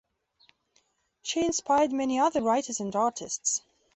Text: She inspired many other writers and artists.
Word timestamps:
She 1.21 1.45
inspired 1.45 1.93
many 1.93 2.17
other 2.19 2.41
writers 2.41 2.79
and 2.79 2.95
artists. 2.95 3.61